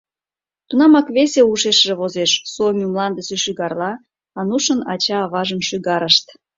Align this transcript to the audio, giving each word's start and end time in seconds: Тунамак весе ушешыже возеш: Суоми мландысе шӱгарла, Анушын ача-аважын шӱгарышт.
Тунамак 0.67 1.07
весе 1.15 1.41
ушешыже 1.51 1.93
возеш: 2.01 2.31
Суоми 2.51 2.85
мландысе 2.91 3.35
шӱгарла, 3.43 3.91
Анушын 4.39 4.79
ача-аважын 4.93 5.61
шӱгарышт. 5.67 6.25